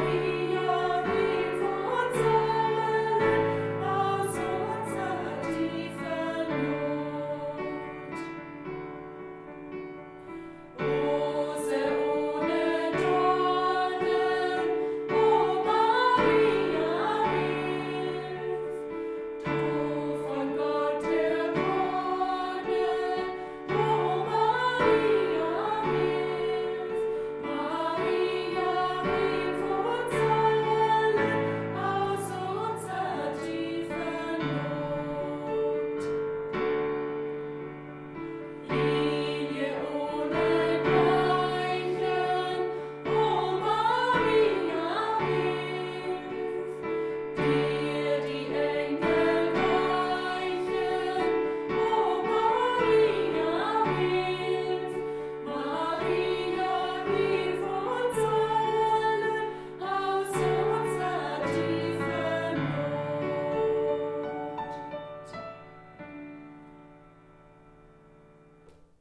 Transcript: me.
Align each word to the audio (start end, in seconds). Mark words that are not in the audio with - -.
me. 0.00 0.39